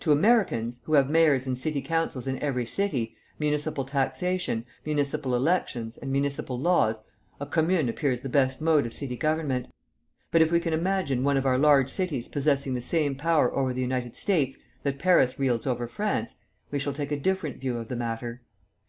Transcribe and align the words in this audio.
To 0.00 0.10
Americans, 0.10 0.80
who 0.86 0.94
have 0.94 1.08
mayors 1.08 1.46
and 1.46 1.56
city 1.56 1.80
councils 1.82 2.26
in 2.26 2.36
every 2.40 2.66
city, 2.66 3.14
municipal 3.38 3.84
taxation, 3.84 4.64
municipal 4.84 5.36
elections, 5.36 5.96
and 5.96 6.10
municipal 6.10 6.58
laws, 6.58 7.00
a 7.40 7.46
commune 7.46 7.88
appears 7.88 8.22
the 8.22 8.28
best 8.28 8.60
mode 8.60 8.86
of 8.86 8.92
city 8.92 9.16
government. 9.16 9.68
But 10.32 10.42
if 10.42 10.50
we 10.50 10.58
can 10.58 10.72
imagine 10.72 11.22
one 11.22 11.36
of 11.36 11.46
our 11.46 11.58
large 11.58 11.90
cities 11.90 12.26
possessing 12.26 12.74
the 12.74 12.80
same 12.80 13.14
power 13.14 13.54
over 13.54 13.72
the 13.72 13.80
United 13.80 14.16
States 14.16 14.58
that 14.82 14.98
Paris 14.98 15.38
wields 15.38 15.64
over 15.64 15.86
France, 15.86 16.34
we 16.72 16.80
shall 16.80 16.92
take 16.92 17.12
a 17.12 17.16
different 17.16 17.58
view 17.60 17.78
of 17.78 17.86
the 17.86 17.94
matter. 17.94 18.42